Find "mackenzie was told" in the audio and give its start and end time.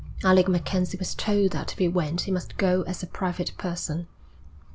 0.47-1.51